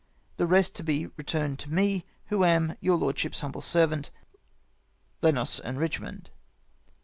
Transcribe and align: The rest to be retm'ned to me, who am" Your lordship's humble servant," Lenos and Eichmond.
The 0.37 0.47
rest 0.47 0.75
to 0.77 0.83
be 0.83 1.09
retm'ned 1.15 1.57
to 1.59 1.69
me, 1.71 2.05
who 2.29 2.43
am" 2.43 2.75
Your 2.81 2.97
lordship's 2.97 3.41
humble 3.41 3.61
servant," 3.61 4.09
Lenos 5.21 5.59
and 5.59 5.77
Eichmond. 5.77 6.29